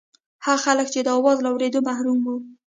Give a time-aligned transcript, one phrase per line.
[0.45, 2.37] هغه خلک چې د اواز له اورېدو محروم وو.